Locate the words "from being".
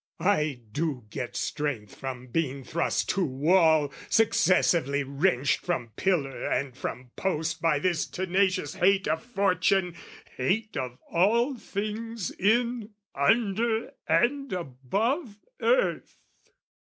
1.93-2.63